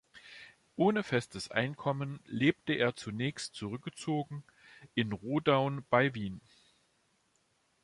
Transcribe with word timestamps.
Ohne 0.77 1.03
festes 1.03 1.51
Einkommen 1.51 2.21
lebte 2.25 2.73
er 2.73 2.95
zunächst 2.95 3.53
zurückgezogen 3.53 4.43
in 4.95 5.11
Rodaun 5.11 5.85
bei 5.91 6.15
Wien. 6.15 6.41